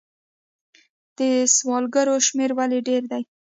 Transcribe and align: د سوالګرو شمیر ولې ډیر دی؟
د 1.17 1.19
سوالګرو 1.55 2.15
شمیر 2.27 2.51
ولې 2.57 2.79
ډیر 2.87 3.03
دی؟ 3.11 3.23